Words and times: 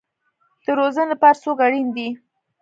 د 0.65 0.67
روزنې 0.79 1.09
لپاره 1.11 1.39
څوک 1.43 1.57
اړین 1.65 1.87
دی؟ 1.95 2.09